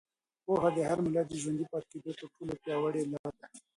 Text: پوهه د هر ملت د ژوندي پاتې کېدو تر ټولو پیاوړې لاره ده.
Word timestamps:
پوهه 0.45 0.69
د 0.75 0.77
هر 0.89 0.97
ملت 1.05 1.25
د 1.29 1.33
ژوندي 1.41 1.65
پاتې 1.71 1.85
کېدو 1.91 2.11
تر 2.19 2.25
ټولو 2.33 2.53
پیاوړې 2.63 3.01
لاره 3.11 3.31
ده. 3.39 3.47